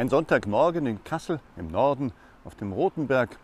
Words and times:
Ein 0.00 0.08
Sonntagmorgen 0.08 0.86
in 0.86 1.04
Kassel 1.04 1.40
im 1.58 1.68
Norden 1.68 2.12
auf 2.44 2.54
dem 2.54 2.72
Rotenberg 2.72 3.38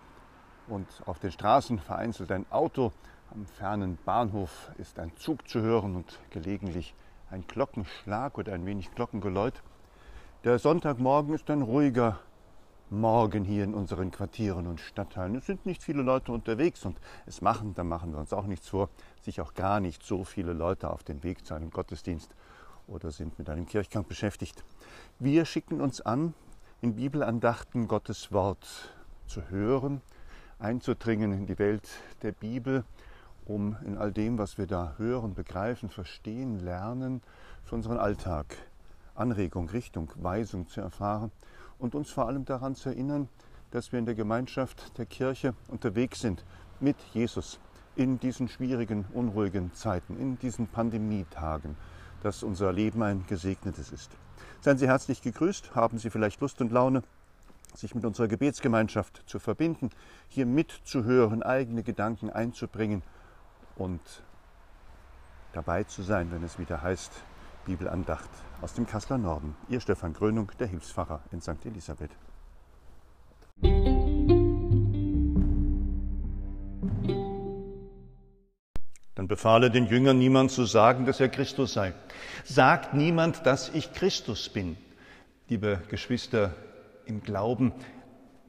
und 0.69 0.87
auf 1.05 1.19
den 1.19 1.31
Straßen 1.31 1.79
vereinzelt 1.79 2.33
ein 2.33 2.47
Auto. 2.49 2.93
Am 3.31 3.45
fernen 3.45 3.99
Bahnhof 4.07 4.71
ist 4.79 4.99
ein 4.99 5.15
Zug 5.19 5.47
zu 5.47 5.61
hören 5.61 5.97
und 5.97 6.19
gelegentlich 6.31 6.95
ein 7.31 7.47
Glockenschlag 7.47 8.39
oder 8.39 8.55
ein 8.55 8.65
wenig 8.65 8.91
Glockengeläut. 8.95 9.63
Der 10.45 10.59
Sonntagmorgen 10.59 11.35
ist 11.35 11.51
ein 11.51 11.61
ruhiger 11.61 12.21
Morgen 12.89 13.45
hier 13.45 13.65
in 13.65 13.75
unseren 13.75 14.11
Quartieren 14.11 14.67
und 14.67 14.81
Stadtteilen. 14.81 15.35
Es 15.35 15.45
sind 15.45 15.67
nicht 15.67 15.83
viele 15.83 16.01
Leute 16.01 16.33
unterwegs 16.33 16.87
und 16.87 16.99
es 17.27 17.43
machen, 17.43 17.75
da 17.75 17.85
machen 17.85 18.13
wir 18.13 18.19
uns 18.19 18.33
auch 18.33 18.47
nichts 18.47 18.71
vor, 18.71 18.89
sich 19.21 19.43
auch 19.43 19.53
gar 19.53 19.81
nicht 19.81 20.03
so 20.03 20.25
viele 20.25 20.55
Leute 20.55 20.89
auf 20.89 21.05
den 21.05 21.23
Weg 21.23 21.45
zu 21.45 21.53
einem 21.53 21.69
Gottesdienst 21.71 22.35
oder 22.87 23.11
sind 23.11 23.39
mit 23.39 23.51
einem 23.51 23.67
Kirchgang 23.67 24.07
beschäftigt. 24.07 24.65
Wir 25.19 25.45
schicken 25.45 25.83
uns 25.83 26.01
an, 26.01 26.33
in 26.83 26.95
Bibelandachten 26.95 27.89
Gottes 27.89 28.33
Wort 28.33 28.95
zu 29.27 29.49
hören, 29.49 30.03
einzudringen 30.59 31.33
in 31.33 31.47
die 31.47 31.59
Welt 31.59 31.89
der 32.23 32.33
Bibel, 32.33 32.85
um 33.47 33.77
in 33.85 33.97
all 33.97 34.13
dem, 34.13 34.37
was 34.37 34.59
wir 34.59 34.67
da 34.67 34.95
hören, 34.99 35.35
begreifen, 35.35 35.89
verstehen, 35.89 36.61
lernen, 36.61 37.23
für 37.65 37.77
unseren 37.77 37.97
Alltag 37.97 38.57
Anregung, 39.15 39.71
Richtung, 39.71 40.13
Weisung 40.17 40.69
zu 40.69 40.83
erfahren 40.83 41.33
und 41.79 41.95
uns 41.95 42.11
vor 42.11 42.27
allem 42.27 42.45
daran 42.45 42.75
zu 42.75 42.91
erinnern, 42.91 43.31
dass 43.71 43.93
wir 43.93 43.99
in 43.99 44.07
der 44.07 44.15
Gemeinschaft 44.15 44.99
der 44.99 45.07
Kirche 45.07 45.55
unterwegs 45.69 46.21
sind 46.21 46.45
mit 46.79 46.97
Jesus 47.15 47.59
in 47.97 48.21
diesen 48.21 48.49
schwierigen, 48.49 49.07
unruhigen 49.15 49.73
Zeiten, 49.73 50.19
in 50.19 50.39
diesen 50.39 50.67
Pandemietagen, 50.67 51.75
dass 52.23 52.43
unser 52.43 52.71
Leben 52.73 53.03
ein 53.03 53.25
gesegnetes 53.27 53.91
ist. 53.91 54.11
Seien 54.61 54.79
Sie 54.79 54.89
herzlich 54.89 55.23
gegrüßt, 55.23 55.75
haben 55.75 55.99
Sie 55.99 56.11
vielleicht 56.11 56.41
Lust 56.41 56.61
und 56.61 56.73
Laune, 56.73 57.03
sich 57.75 57.95
mit 57.95 58.05
unserer 58.05 58.29
Gebetsgemeinschaft 58.29 59.23
zu 59.27 59.39
verbinden, 59.39 59.91
hier 60.29 60.47
mitzuhören, 60.47 61.43
eigene 61.43 61.83
Gedanken 61.83 62.31
einzubringen 62.31 63.03
und 63.77 64.01
dabei 65.53 65.85
zu 65.85 66.03
sein, 66.03 66.31
wenn 66.33 66.43
es 66.43 66.59
wieder 66.59 66.83
heißt, 66.83 67.13
Bibelandacht 67.65 68.31
aus 68.63 68.75
dem 68.75 68.87
Kasseler 68.87 69.19
Norden. 69.19 69.57
Ihr 69.69 69.81
Stefan 69.81 70.15
Grönung, 70.15 70.53
der 70.59 70.69
Hilfspfarrer 70.69 71.21
in 71.33 71.41
St. 71.41 71.65
Elisabeth. 71.65 72.11
Dann 79.17 79.29
befahl 79.29 79.65
er 79.65 79.71
den 79.71 79.87
Jüngern, 79.87 80.19
niemand 80.19 80.51
zu 80.51 80.67
sagen, 80.67 81.07
dass 81.07 81.21
er 81.21 81.31
Christus 81.31 81.73
sei. 81.73 81.95
Sagt 82.45 82.93
niemand, 82.93 83.47
dass 83.47 83.71
ich 83.71 83.93
Christus 83.95 84.51
bin. 84.51 84.77
Liebe 85.49 85.81
Geschwister 85.89 86.55
im 87.07 87.23
Glauben, 87.23 87.73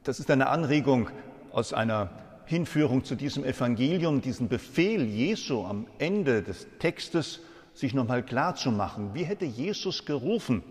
das 0.04 0.20
ist 0.20 0.30
eine 0.30 0.48
Anregung 0.48 1.08
aus 1.52 1.72
einer 1.72 2.10
Hinführung 2.44 3.02
zu 3.02 3.14
diesem 3.14 3.44
Evangelium, 3.44 4.20
diesen 4.20 4.48
Befehl 4.48 5.04
Jesu 5.04 5.64
am 5.64 5.86
Ende 5.98 6.42
des 6.42 6.66
Textes, 6.78 7.40
sich 7.72 7.94
nochmal 7.94 8.22
klar 8.22 8.54
zu 8.54 8.70
machen, 8.70 9.14
wie 9.14 9.24
hätte 9.24 9.46
Jesus 9.46 10.04
gerufen, 10.04 10.62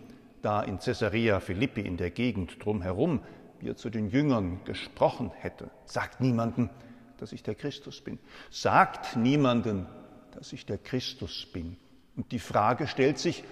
da 0.44 0.62
in 0.62 0.78
Caesarea 0.78 1.40
Philippi 1.40 1.82
in 1.82 1.98
der 1.98 2.12
Gegend 2.12 2.64
drumherum, 2.64 3.22
wie 3.60 3.70
er 3.70 3.76
zu 3.76 3.90
den 3.90 4.10
Jüngern 4.10 4.60
gesprochen 4.64 5.32
hätte. 5.40 5.72
Sagt 5.86 6.22
niemanden, 6.22 6.70
dass 7.18 7.32
ich 7.32 7.44
der 7.44 7.56
Christus 7.56 8.02
bin. 8.02 8.20
Sagt 8.50 9.16
niemanden, 9.16 9.86
dass 10.32 10.54
ich 10.54 10.66
der 10.66 10.78
Christus 10.78 11.48
bin. 11.52 11.78
Und 12.16 12.32
die 12.32 12.40
Frage 12.40 12.88
stellt 12.88 13.20
sich, 13.20 13.44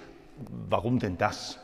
warum 0.69 0.99
denn 0.99 1.17
das? 1.17 1.59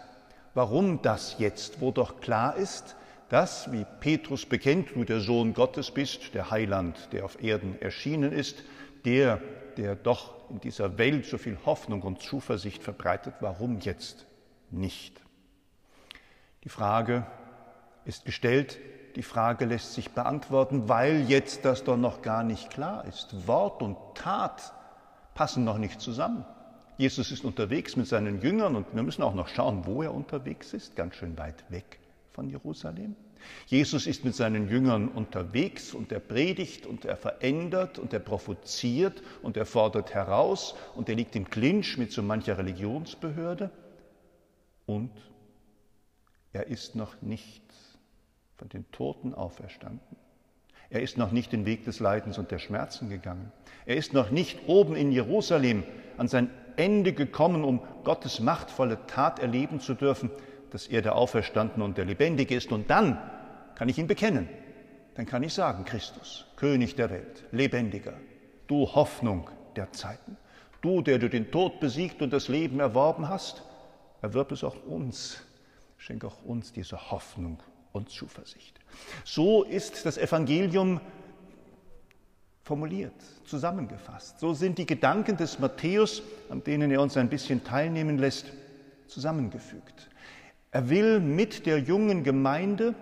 Warum 0.53 1.01
das 1.01 1.37
jetzt, 1.39 1.79
wo 1.81 1.91
doch 1.91 2.19
klar 2.19 2.55
ist, 2.55 2.95
dass, 3.29 3.71
wie 3.71 3.85
Petrus 4.01 4.45
bekennt, 4.45 4.89
du 4.93 5.05
der 5.05 5.21
Sohn 5.21 5.53
Gottes 5.53 5.91
bist, 5.91 6.33
der 6.33 6.51
Heiland, 6.51 7.09
der 7.13 7.23
auf 7.23 7.41
Erden 7.41 7.81
erschienen 7.81 8.33
ist, 8.33 8.63
der, 9.05 9.41
der 9.77 9.95
doch 9.95 10.49
in 10.49 10.59
dieser 10.59 10.97
Welt 10.97 11.25
so 11.25 11.37
viel 11.37 11.57
Hoffnung 11.65 12.01
und 12.01 12.21
Zuversicht 12.21 12.83
verbreitet, 12.83 13.35
warum 13.39 13.79
jetzt 13.79 14.25
nicht? 14.69 15.21
Die 16.65 16.69
Frage 16.69 17.25
ist 18.03 18.25
gestellt, 18.25 18.79
die 19.15 19.23
Frage 19.23 19.65
lässt 19.65 19.93
sich 19.93 20.11
beantworten, 20.11 20.89
weil 20.89 21.29
jetzt 21.29 21.65
das 21.65 21.83
doch 21.83 21.97
noch 21.97 22.21
gar 22.21 22.43
nicht 22.43 22.69
klar 22.69 23.05
ist. 23.05 23.47
Wort 23.47 23.81
und 23.81 23.97
Tat 24.15 24.73
passen 25.33 25.63
noch 25.63 25.77
nicht 25.77 26.01
zusammen. 26.01 26.45
Jesus 26.97 27.31
ist 27.31 27.43
unterwegs 27.43 27.95
mit 27.95 28.07
seinen 28.07 28.41
Jüngern 28.41 28.75
und 28.75 28.93
wir 28.93 29.03
müssen 29.03 29.23
auch 29.23 29.33
noch 29.33 29.47
schauen, 29.47 29.85
wo 29.85 30.03
er 30.03 30.13
unterwegs 30.13 30.73
ist, 30.73 30.95
ganz 30.95 31.15
schön 31.15 31.37
weit 31.37 31.63
weg 31.71 31.99
von 32.31 32.49
Jerusalem. 32.49 33.15
Jesus 33.65 34.05
ist 34.05 34.23
mit 34.23 34.35
seinen 34.35 34.69
Jüngern 34.69 35.07
unterwegs 35.07 35.93
und 35.93 36.11
er 36.11 36.19
predigt 36.19 36.85
und 36.85 37.05
er 37.05 37.17
verändert 37.17 37.97
und 37.97 38.13
er 38.13 38.19
provoziert 38.19 39.23
und 39.41 39.57
er 39.57 39.65
fordert 39.65 40.13
heraus 40.13 40.75
und 40.95 41.09
er 41.09 41.15
liegt 41.15 41.35
im 41.35 41.49
Clinch 41.49 41.97
mit 41.97 42.11
so 42.11 42.21
mancher 42.21 42.57
Religionsbehörde 42.57 43.71
und 44.85 45.11
er 46.53 46.67
ist 46.67 46.95
noch 46.95 47.21
nicht 47.21 47.63
von 48.61 48.69
den 48.69 48.89
Toten 48.91 49.33
auferstanden. 49.33 50.15
Er 50.89 51.01
ist 51.01 51.17
noch 51.17 51.31
nicht 51.31 51.51
den 51.51 51.65
Weg 51.65 51.83
des 51.83 51.99
Leidens 51.99 52.37
und 52.37 52.51
der 52.51 52.59
Schmerzen 52.59 53.09
gegangen. 53.09 53.51
Er 53.85 53.97
ist 53.97 54.13
noch 54.13 54.31
nicht 54.31 54.67
oben 54.67 54.95
in 54.95 55.11
Jerusalem 55.11 55.83
an 56.17 56.27
sein 56.27 56.49
Ende 56.77 57.13
gekommen, 57.13 57.63
um 57.63 57.81
Gottes 58.03 58.39
machtvolle 58.39 59.05
Tat 59.07 59.39
erleben 59.39 59.79
zu 59.79 59.93
dürfen 59.93 60.31
dass 60.71 60.87
er 60.87 61.01
der 61.01 61.15
Auferstandene 61.15 61.83
und 61.83 61.97
der 61.97 62.05
Lebendige 62.05 62.55
ist. 62.55 62.71
Und 62.71 62.89
dann 62.89 63.21
kann 63.75 63.89
ich 63.89 63.97
ihn 63.97 64.07
bekennen. 64.07 64.49
Dann 65.15 65.25
kann 65.25 65.43
ich 65.43 65.53
sagen, 65.53 65.85
Christus, 65.85 66.47
König 66.55 66.95
der 66.95 67.09
Welt, 67.09 67.43
Lebendiger, 67.51 68.13
du 68.67 68.87
Hoffnung 68.87 69.49
der 69.75 69.91
Zeiten, 69.91 70.37
du, 70.81 71.01
der 71.01 71.19
du 71.19 71.29
den 71.29 71.51
Tod 71.51 71.79
besiegt 71.79 72.21
und 72.21 72.31
das 72.31 72.47
Leben 72.47 72.79
erworben 72.79 73.27
hast, 73.27 73.63
erwirb 74.21 74.51
es 74.53 74.63
auch 74.63 74.81
uns, 74.85 75.43
schenk 75.97 76.23
auch 76.23 76.41
uns 76.43 76.71
diese 76.71 77.11
Hoffnung 77.11 77.59
und 77.93 78.09
Zuversicht. 78.09 78.79
So 79.23 79.63
ist 79.63 80.05
das 80.05 80.17
Evangelium 80.17 80.99
formuliert, 82.63 83.13
zusammengefasst. 83.45 84.39
So 84.39 84.53
sind 84.53 84.77
die 84.77 84.85
Gedanken 84.85 85.37
des 85.37 85.59
Matthäus, 85.59 86.21
an 86.49 86.63
denen 86.63 86.91
er 86.91 87.01
uns 87.01 87.17
ein 87.17 87.29
bisschen 87.29 87.63
teilnehmen 87.63 88.17
lässt, 88.17 88.45
zusammengefügt. 89.07 90.09
Er 90.71 90.89
will 90.89 91.19
mit 91.19 91.65
der 91.65 91.79
jungen 91.79 92.23
Gemeinde 92.23 92.95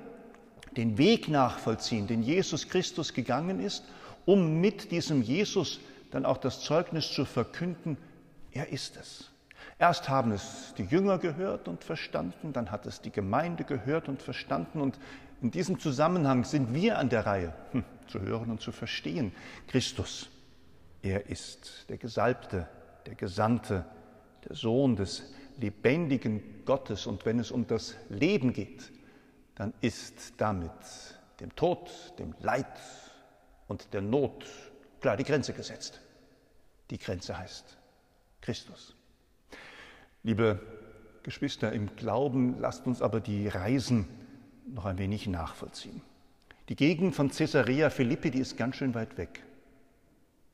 den 0.75 0.97
Weg 0.97 1.27
nachvollziehen, 1.27 2.07
den 2.07 2.23
Jesus 2.23 2.67
Christus 2.67 3.13
gegangen 3.13 3.59
ist, 3.59 3.83
um 4.25 4.59
mit 4.59 4.91
diesem 4.91 5.21
Jesus 5.21 5.79
dann 6.11 6.25
auch 6.25 6.37
das 6.37 6.61
Zeugnis 6.61 7.11
zu 7.11 7.25
verkünden, 7.25 7.97
er 8.51 8.69
ist 8.69 8.97
es. 8.97 9.28
Erst 9.79 10.09
haben 10.09 10.33
es 10.33 10.73
die 10.77 10.83
Jünger 10.83 11.17
gehört 11.19 11.69
und 11.69 11.85
verstanden, 11.85 12.51
dann 12.51 12.69
hat 12.69 12.85
es 12.85 12.99
die 12.99 13.11
Gemeinde 13.11 13.63
gehört 13.63 14.09
und 14.09 14.21
verstanden 14.21 14.81
und 14.81 14.99
in 15.41 15.51
diesem 15.51 15.79
Zusammenhang 15.79 16.43
sind 16.43 16.73
wir 16.73 16.97
an 16.97 17.07
der 17.07 17.25
Reihe, 17.25 17.53
hm, 17.71 17.85
zu 18.07 18.19
hören 18.19 18.51
und 18.51 18.59
zu 18.59 18.73
verstehen. 18.73 19.31
Christus, 19.67 20.29
er 21.01 21.29
ist 21.29 21.85
der 21.87 21.97
Gesalbte, 21.97 22.67
der 23.05 23.15
Gesandte, 23.15 23.85
der 24.45 24.57
Sohn 24.57 24.97
des 24.97 25.33
lebendigen 25.57 26.65
Gottes 26.65 27.07
und 27.07 27.25
wenn 27.25 27.39
es 27.39 27.49
um 27.49 27.65
das 27.65 27.95
Leben 28.09 28.51
geht, 28.51 28.91
dann 29.55 29.73
ist 29.79 30.33
damit 30.37 30.71
dem 31.39 31.55
Tod, 31.55 31.89
dem 32.19 32.35
Leid 32.41 32.67
und 33.69 33.93
der 33.93 34.01
Not 34.01 34.45
klar 34.99 35.15
die 35.15 35.23
Grenze 35.23 35.53
gesetzt. 35.53 36.01
Die 36.89 36.97
Grenze 36.97 37.37
heißt 37.37 37.77
Christus. 38.41 38.98
Liebe 40.23 40.59
Geschwister 41.23 41.71
im 41.71 41.95
Glauben, 41.95 42.59
lasst 42.59 42.85
uns 42.87 43.01
aber 43.01 43.19
die 43.21 43.47
Reisen 43.47 44.05
noch 44.67 44.85
ein 44.85 44.97
wenig 44.97 45.27
nachvollziehen. 45.27 46.01
Die 46.67 46.75
Gegend 46.75 47.15
von 47.15 47.31
Caesarea 47.31 47.89
Philippi, 47.89 48.29
die 48.29 48.39
ist 48.39 48.57
ganz 48.57 48.75
schön 48.75 48.93
weit 48.93 49.17
weg 49.17 49.43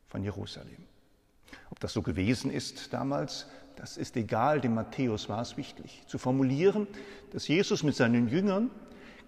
von 0.08 0.24
Jerusalem. 0.24 0.86
Ob 1.72 1.80
das 1.80 1.94
so 1.94 2.02
gewesen 2.02 2.52
ist 2.52 2.94
damals, 2.94 3.48
das 3.76 3.98
ist 3.98 4.16
egal, 4.16 4.62
dem 4.62 4.76
Matthäus 4.76 5.28
war 5.30 5.42
es 5.42 5.58
wichtig, 5.58 6.04
zu 6.08 6.18
formulieren, 6.18 6.88
dass 7.32 7.48
Jesus 7.48 7.84
mit 7.84 7.96
seinen 7.96 8.30
Jüngern 8.30 8.70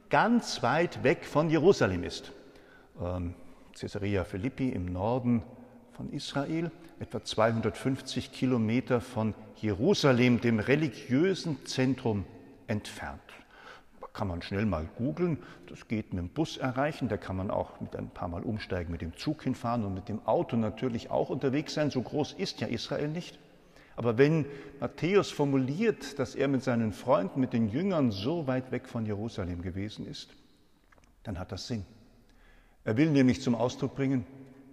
ganz 0.09 0.63
weit 0.63 1.03
weg 1.03 1.25
von 1.25 1.49
Jerusalem 1.49 2.03
ist. 2.03 2.31
Ähm, 3.01 3.33
Caesarea 3.77 4.23
Philippi 4.23 4.69
im 4.69 4.85
Norden 4.85 5.43
von 5.91 6.09
Israel, 6.11 6.71
etwa 6.99 7.23
250 7.23 8.31
Kilometer 8.31 9.01
von 9.01 9.33
Jerusalem, 9.55 10.41
dem 10.41 10.59
religiösen 10.59 11.65
Zentrum, 11.65 12.25
entfernt. 12.67 13.21
Da 14.01 14.07
kann 14.13 14.27
man 14.27 14.41
schnell 14.41 14.65
mal 14.65 14.89
googeln, 14.97 15.37
das 15.67 15.87
geht 15.87 16.13
mit 16.13 16.21
dem 16.21 16.29
Bus 16.29 16.57
erreichen, 16.57 17.07
da 17.07 17.17
kann 17.17 17.37
man 17.37 17.51
auch 17.51 17.79
mit 17.79 17.95
ein 17.95 18.09
paar 18.09 18.27
Mal 18.27 18.43
umsteigen, 18.43 18.91
mit 18.91 19.01
dem 19.01 19.15
Zug 19.15 19.43
hinfahren 19.43 19.85
und 19.85 19.93
mit 19.93 20.09
dem 20.09 20.25
Auto 20.25 20.57
natürlich 20.57 21.09
auch 21.09 21.29
unterwegs 21.29 21.73
sein. 21.73 21.91
So 21.91 22.01
groß 22.01 22.33
ist 22.33 22.61
ja 22.61 22.67
Israel 22.67 23.07
nicht. 23.07 23.39
Aber 23.95 24.17
wenn 24.17 24.45
Matthäus 24.79 25.31
formuliert, 25.31 26.19
dass 26.19 26.35
er 26.35 26.47
mit 26.47 26.63
seinen 26.63 26.93
Freunden, 26.93 27.39
mit 27.39 27.53
den 27.53 27.69
Jüngern 27.69 28.11
so 28.11 28.45
weit 28.45 28.71
weg 28.71 28.87
von 28.87 29.05
Jerusalem 29.05 29.61
gewesen 29.61 30.05
ist, 30.05 30.29
dann 31.23 31.39
hat 31.39 31.51
das 31.51 31.67
Sinn. 31.67 31.85
Er 32.83 32.95
will 32.95 33.09
nämlich 33.09 33.41
zum 33.41 33.55
Ausdruck 33.55 33.95
bringen, 33.95 34.25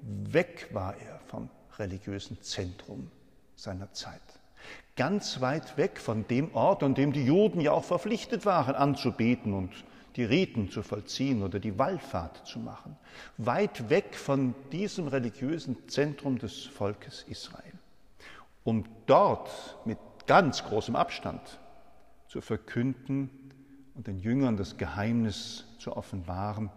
weg 0.03 0.69
war 0.73 0.95
er 0.97 1.21
vom 1.27 1.49
religiösen 1.79 2.41
Zentrum 2.43 3.11
seiner 3.57 3.93
Zeit. 3.93 4.21
Ganz 4.97 5.41
weit 5.41 5.77
weg 5.77 5.99
von 5.99 6.27
dem 6.29 6.55
Ort, 6.55 6.83
an 6.83 6.95
dem 6.95 7.13
die 7.13 7.25
Juden 7.25 7.61
ja 7.61 7.73
auch 7.73 7.85
verpflichtet 7.85 8.47
waren, 8.47 8.75
anzubeten 8.75 9.53
und 9.53 9.73
die 10.17 10.25
Riten 10.25 10.71
zu 10.71 10.83
vollziehen 10.83 11.43
oder 11.43 11.59
die 11.59 11.79
Wallfahrt 11.79 12.47
zu 12.47 12.61
machen. 12.61 12.97
Weit 13.37 13.91
weg 13.91 14.15
von 14.15 14.55
diesem 14.71 15.09
religiösen 15.09 15.89
Zentrum 15.89 16.39
des 16.39 16.65
Volkes 16.65 17.25
Israel 17.29 17.73
um 18.65 18.85
dort 19.07 19.51
mit 19.85 19.99
ganz 20.27 20.65
großem 20.65 20.97
Abstand 20.97 21.61
zu 22.29 22.41
verkünden 22.41 23.31
und 23.95 24.07
den 24.07 24.19
Jüngern 24.19 24.57
das 24.57 24.77
Geheimnis 24.77 25.65
zu 25.79 25.97
offenbaren, 25.97 26.71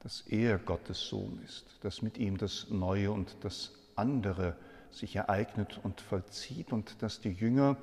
dass 0.00 0.20
er 0.28 0.58
Gottes 0.58 1.08
Sohn 1.08 1.40
ist, 1.44 1.64
dass 1.80 2.02
mit 2.02 2.18
ihm 2.18 2.36
das 2.36 2.68
Neue 2.68 3.10
und 3.10 3.36
das 3.40 3.72
andere 3.96 4.56
sich 4.90 5.16
ereignet 5.16 5.80
und 5.82 6.00
vollzieht 6.00 6.72
und 6.72 7.02
dass 7.02 7.20
die 7.20 7.32
Jünger 7.32 7.76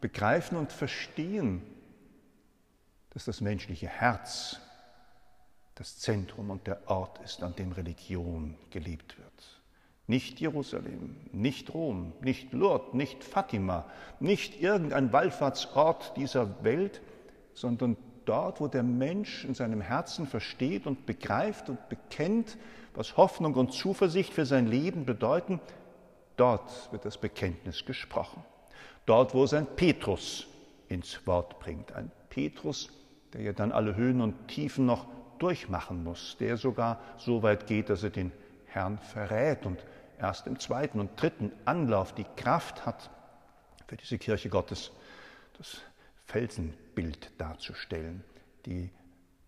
begreifen 0.00 0.56
und 0.56 0.72
verstehen, 0.72 1.62
dass 3.10 3.24
das 3.24 3.40
menschliche 3.40 3.88
Herz 3.88 4.60
das 5.74 5.98
Zentrum 5.98 6.50
und 6.50 6.66
der 6.66 6.88
Ort 6.90 7.18
ist, 7.24 7.42
an 7.42 7.56
dem 7.56 7.72
Religion 7.72 8.56
gelebt 8.70 9.18
wird. 9.18 9.60
Nicht 10.06 10.40
Jerusalem, 10.40 11.16
nicht 11.32 11.72
Rom, 11.72 12.12
nicht 12.20 12.52
Lourdes, 12.52 12.94
nicht 12.94 13.22
Fatima, 13.22 13.88
nicht 14.18 14.60
irgendein 14.60 15.12
Wallfahrtsort 15.12 16.16
dieser 16.16 16.62
Welt, 16.64 17.00
sondern 17.54 17.96
dort, 18.24 18.60
wo 18.60 18.68
der 18.68 18.82
Mensch 18.82 19.44
in 19.44 19.54
seinem 19.54 19.80
Herzen 19.80 20.26
versteht 20.26 20.86
und 20.86 21.06
begreift 21.06 21.68
und 21.68 21.88
bekennt, 21.88 22.58
was 22.94 23.16
Hoffnung 23.16 23.54
und 23.54 23.72
Zuversicht 23.72 24.32
für 24.32 24.46
sein 24.46 24.66
Leben 24.66 25.04
bedeuten, 25.04 25.60
dort 26.36 26.92
wird 26.92 27.04
das 27.04 27.18
Bekenntnis 27.18 27.84
gesprochen. 27.84 28.44
Dort, 29.06 29.34
wo 29.34 29.44
es 29.44 29.54
ein 29.54 29.66
Petrus 29.66 30.46
ins 30.88 31.26
Wort 31.26 31.58
bringt. 31.60 31.92
Ein 31.92 32.10
Petrus, 32.28 32.90
der 33.32 33.42
ja 33.42 33.52
dann 33.52 33.72
alle 33.72 33.96
Höhen 33.96 34.20
und 34.20 34.48
Tiefen 34.48 34.86
noch 34.86 35.06
durchmachen 35.38 36.04
muss, 36.04 36.36
der 36.38 36.56
sogar 36.56 37.00
so 37.16 37.42
weit 37.42 37.66
geht, 37.66 37.88
dass 37.88 38.02
er 38.02 38.10
den 38.10 38.32
Herrn 38.66 38.98
verrät 38.98 39.66
und 39.66 39.84
erst 40.18 40.46
im 40.46 40.58
zweiten 40.58 41.00
und 41.00 41.20
dritten 41.20 41.50
Anlauf 41.64 42.14
die 42.14 42.26
Kraft 42.36 42.84
hat, 42.86 43.10
für 43.86 43.96
diese 43.96 44.18
Kirche 44.18 44.48
Gottes 44.48 44.92
das 45.58 45.80
Felsenbild 46.90 47.30
darzustellen, 47.38 48.22
die 48.66 48.90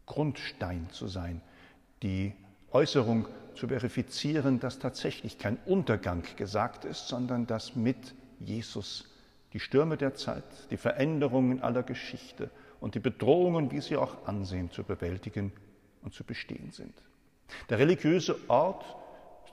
Grundstein 0.07 0.89
zu 0.91 1.07
sein, 1.07 1.41
die 2.03 2.33
Äußerung 2.71 3.27
zu 3.55 3.69
verifizieren, 3.69 4.61
dass 4.61 4.79
tatsächlich 4.79 5.39
kein 5.39 5.59
Untergang 5.67 6.23
gesagt 6.37 6.85
ist, 6.85 7.09
sondern 7.09 7.47
dass 7.47 7.77
mit 7.77 8.15
Jesus 8.41 9.09
die 9.53 9.61
Stürme 9.61 9.97
der 9.97 10.15
Zeit, 10.15 10.45
die 10.71 10.79
Veränderungen 10.79 11.63
aller 11.63 11.83
Geschichte 11.83 12.51
und 12.81 12.95
die 12.95 13.01
Bedrohungen, 13.01 13.71
wie 13.71 13.81
sie 13.81 13.97
auch 13.97 14.27
ansehen, 14.27 14.71
zu 14.71 14.83
bewältigen 14.83 15.53
und 16.03 16.15
zu 16.15 16.25
bestehen 16.25 16.71
sind. 16.71 16.95
Der 17.69 17.79
religiöse 17.79 18.37
Ort 18.49 18.85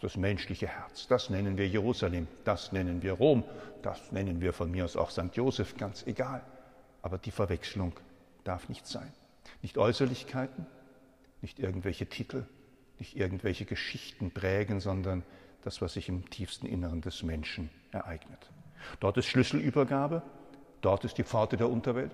das 0.01 0.15
menschliche 0.15 0.68
Herz. 0.68 1.07
Das 1.07 1.30
nennen 1.30 1.57
wir 1.57 1.68
Jerusalem, 1.68 2.27
das 2.45 2.71
nennen 2.71 3.01
wir 3.01 3.13
Rom, 3.13 3.44
das 3.81 4.12
nennen 4.12 4.42
wir 4.42 4.53
von 4.53 4.71
mir 4.71 4.85
aus 4.85 4.95
auch 4.95 5.12
St. 5.12 5.35
Josef, 5.35 5.75
ganz 5.77 6.06
egal. 6.07 6.42
Aber 7.01 7.17
die 7.17 7.31
Verwechslung 7.31 7.93
darf 8.43 8.69
nicht 8.69 8.87
sein. 8.87 9.11
Nicht 9.61 9.77
Äußerlichkeiten, 9.77 10.65
nicht 11.41 11.59
irgendwelche 11.59 12.07
Titel, 12.07 12.45
nicht 12.99 13.15
irgendwelche 13.15 13.65
Geschichten 13.65 14.31
prägen, 14.31 14.79
sondern 14.79 15.23
das, 15.63 15.81
was 15.81 15.93
sich 15.93 16.09
im 16.09 16.29
tiefsten 16.29 16.65
Inneren 16.65 17.01
des 17.01 17.23
Menschen 17.23 17.69
ereignet. 17.91 18.49
Dort 18.99 19.17
ist 19.17 19.27
Schlüsselübergabe, 19.27 20.21
dort 20.81 21.05
ist 21.05 21.17
die 21.17 21.23
Pforte 21.23 21.57
der 21.57 21.69
Unterwelt, 21.69 22.11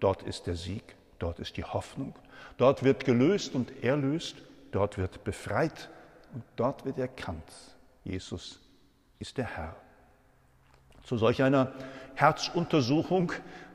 dort 0.00 0.22
ist 0.22 0.46
der 0.46 0.56
Sieg, 0.56 0.96
dort 1.18 1.38
ist 1.38 1.56
die 1.56 1.64
Hoffnung, 1.64 2.14
dort 2.56 2.82
wird 2.82 3.04
gelöst 3.04 3.54
und 3.54 3.82
erlöst, 3.82 4.36
dort 4.72 4.98
wird 4.98 5.24
befreit 5.24 5.88
und 6.34 6.44
dort 6.56 6.84
wird 6.84 6.98
erkannt, 6.98 7.50
Jesus 8.04 8.60
ist 9.18 9.36
der 9.38 9.56
Herr. 9.56 9.76
Zu 11.02 11.16
solch 11.16 11.42
einer 11.42 11.72
Herzuntersuchung 12.14 13.32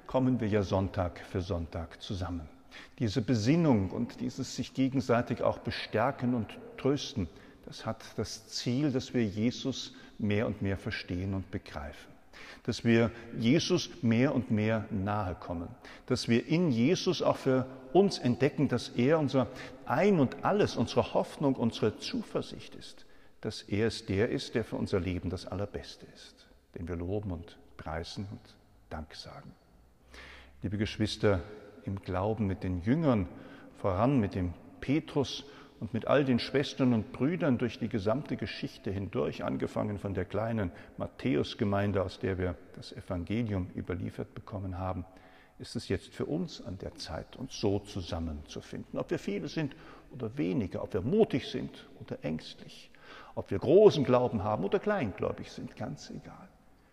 kommen 0.07 0.39
wir 0.39 0.47
ja 0.47 0.63
Sonntag 0.63 1.19
für 1.19 1.41
Sonntag 1.41 2.01
zusammen. 2.01 2.47
Diese 2.99 3.21
Besinnung 3.21 3.91
und 3.91 4.19
dieses 4.19 4.55
sich 4.55 4.73
gegenseitig 4.73 5.41
auch 5.41 5.59
bestärken 5.59 6.33
und 6.33 6.47
trösten, 6.77 7.27
das 7.65 7.85
hat 7.85 8.03
das 8.17 8.47
Ziel, 8.47 8.91
dass 8.91 9.13
wir 9.13 9.23
Jesus 9.23 9.93
mehr 10.17 10.47
und 10.47 10.61
mehr 10.61 10.77
verstehen 10.77 11.33
und 11.33 11.49
begreifen 11.51 12.13
dass 12.63 12.83
wir 12.83 13.11
Jesus 13.37 13.89
mehr 14.01 14.33
und 14.33 14.51
mehr 14.51 14.85
nahe 14.89 15.35
kommen, 15.35 15.67
dass 16.05 16.27
wir 16.27 16.47
in 16.47 16.71
Jesus 16.71 17.21
auch 17.21 17.37
für 17.37 17.65
uns 17.91 18.17
entdecken, 18.17 18.67
dass 18.69 18.89
er 18.89 19.19
unser 19.19 19.47
Ein 19.85 20.19
und 20.19 20.43
alles, 20.43 20.75
unsere 20.75 21.13
Hoffnung, 21.13 21.55
unsere 21.55 21.97
Zuversicht 21.97 22.75
ist, 22.75 23.05
dass 23.41 23.61
er 23.63 23.87
es 23.87 24.05
der 24.05 24.29
ist, 24.29 24.55
der 24.55 24.63
für 24.63 24.77
unser 24.77 24.99
Leben 24.99 25.29
das 25.29 25.45
Allerbeste 25.45 26.05
ist, 26.15 26.47
den 26.75 26.87
wir 26.87 26.95
loben 26.95 27.31
und 27.31 27.57
preisen 27.77 28.27
und 28.31 28.55
Dank 28.89 29.13
sagen. 29.13 29.51
Liebe 30.63 30.77
Geschwister, 30.77 31.41
im 31.83 31.99
Glauben 31.99 32.47
mit 32.47 32.63
den 32.63 32.81
Jüngern 32.83 33.27
voran, 33.75 34.21
mit 34.21 34.33
dem 34.33 34.53
Petrus 34.79 35.43
und 35.81 35.93
mit 35.93 36.07
all 36.07 36.23
den 36.23 36.39
Schwestern 36.39 36.93
und 36.93 37.11
Brüdern 37.11 37.57
durch 37.57 37.79
die 37.79 37.89
gesamte 37.89 38.37
Geschichte 38.37 38.89
hindurch, 38.89 39.43
angefangen 39.43 39.99
von 39.99 40.13
der 40.13 40.23
kleinen 40.23 40.71
Matthäusgemeinde, 40.95 42.01
aus 42.01 42.17
der 42.17 42.37
wir 42.37 42.55
das 42.77 42.93
Evangelium 42.93 43.71
überliefert 43.75 44.33
bekommen 44.33 44.77
haben, 44.77 45.03
ist 45.59 45.75
es 45.75 45.89
jetzt 45.89 46.13
für 46.13 46.27
uns 46.27 46.61
an 46.61 46.77
der 46.77 46.95
Zeit, 46.95 47.35
uns 47.35 47.59
so 47.59 47.79
zusammenzufinden. 47.79 48.97
Ob 48.97 49.11
wir 49.11 49.19
viele 49.19 49.49
sind 49.49 49.75
oder 50.11 50.37
wenige, 50.37 50.81
ob 50.81 50.93
wir 50.93 51.01
mutig 51.01 51.49
sind 51.49 51.89
oder 51.99 52.23
ängstlich, 52.23 52.89
ob 53.35 53.51
wir 53.51 53.59
großen 53.59 54.05
Glauben 54.05 54.45
haben 54.45 54.63
oder 54.63 54.79
kleingläubig 54.79 55.51
sind, 55.51 55.75
ganz 55.75 56.09
egal. 56.09 56.47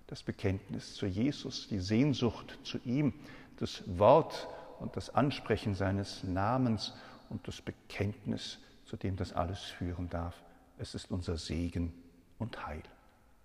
Das 0.09 0.25
Bekenntnis 0.25 0.95
zu 0.95 1.07
Jesus, 1.07 1.69
die 1.69 1.79
Sehnsucht 1.79 2.59
zu 2.65 2.81
ihm, 2.85 3.15
das 3.61 3.83
Wort 3.99 4.49
und 4.81 4.97
das 4.97 5.15
Ansprechen 5.15 5.75
seines 5.75 6.25
Namens 6.25 6.95
und 7.29 7.47
das 7.47 7.61
Bekenntnis 7.61 8.59
zu 8.85 8.97
dem 8.97 9.15
das 9.17 9.33
alles 9.33 9.61
führen 9.61 10.09
darf. 10.09 10.35
Es 10.79 10.97
ist 10.97 11.11
unser 11.11 11.37
Segen 11.37 11.93
und 12.39 12.67
Heil. 12.67 12.83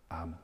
Amen. 0.09 0.39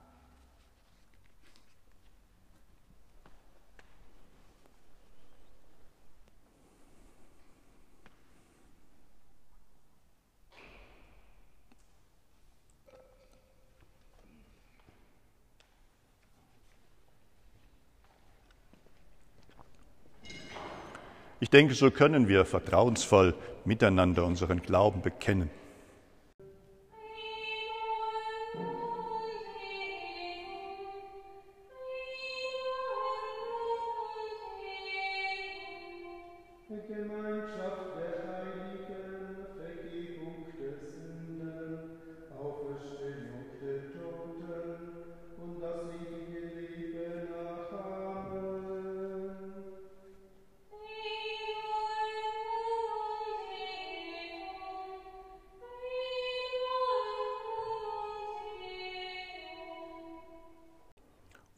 Ich 21.41 21.49
denke, 21.49 21.73
so 21.73 21.89
können 21.89 22.27
wir 22.27 22.45
vertrauensvoll 22.45 23.33
miteinander 23.65 24.25
unseren 24.25 24.61
Glauben 24.61 25.01
bekennen. 25.01 25.49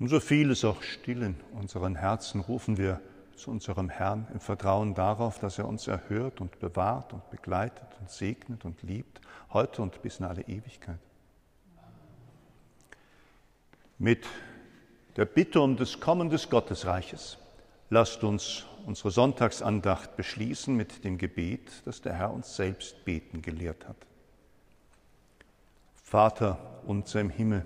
Um 0.03 0.09
so 0.09 0.19
vieles 0.19 0.65
auch 0.65 0.83
still 0.83 1.21
in 1.23 1.35
unseren 1.53 1.95
Herzen 1.95 2.41
rufen 2.41 2.77
wir 2.77 2.99
zu 3.37 3.49
unserem 3.49 3.87
Herrn 3.87 4.27
im 4.33 4.41
Vertrauen 4.41 4.95
darauf, 4.95 5.39
dass 5.39 5.57
er 5.57 5.65
uns 5.65 5.87
erhört 5.87 6.41
und 6.41 6.59
bewahrt 6.59 7.13
und 7.13 7.29
begleitet 7.29 7.87
und 8.01 8.09
segnet 8.09 8.65
und 8.65 8.83
liebt, 8.83 9.21
heute 9.53 9.81
und 9.81 10.01
bis 10.01 10.19
in 10.19 10.25
alle 10.25 10.41
Ewigkeit. 10.41 10.99
Mit 13.97 14.25
der 15.15 15.23
Bitte 15.23 15.61
um 15.61 15.77
das 15.77 16.01
Kommen 16.01 16.29
des 16.29 16.49
Gottesreiches. 16.49 17.37
Lasst 17.89 18.25
uns 18.25 18.65
unsere 18.85 19.09
Sonntagsandacht 19.09 20.17
beschließen 20.17 20.75
mit 20.75 21.05
dem 21.05 21.17
Gebet, 21.17 21.71
das 21.85 22.01
der 22.01 22.15
Herr 22.15 22.33
uns 22.33 22.57
selbst 22.57 23.05
beten 23.05 23.41
gelehrt 23.41 23.87
hat. 23.87 24.05
Vater 25.95 26.57
unser 26.85 27.21
im 27.21 27.29
Himmel, 27.29 27.65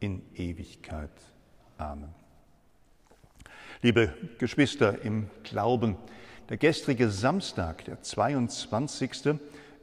in 0.00 0.22
Ewigkeit. 0.34 1.10
Amen. 1.78 2.14
Liebe 3.82 4.12
Geschwister 4.38 5.02
im 5.02 5.28
Glauben, 5.44 5.96
der 6.48 6.56
gestrige 6.56 7.10
Samstag, 7.10 7.84
der 7.84 8.02
22., 8.02 9.38